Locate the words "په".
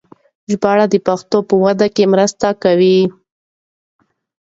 1.47-1.55